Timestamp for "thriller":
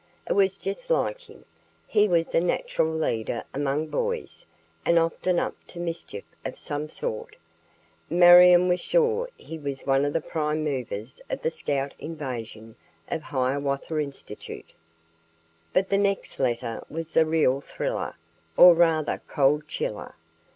17.61-18.15